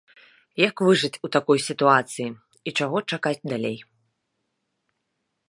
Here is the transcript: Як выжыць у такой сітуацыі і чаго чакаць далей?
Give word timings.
Як 0.61 0.75
выжыць 0.85 1.19
у 1.27 1.29
такой 1.35 1.59
сітуацыі 1.67 2.27
і 2.33 2.69
чаго 2.81 2.97
чакаць 3.15 3.45
далей? 3.53 3.79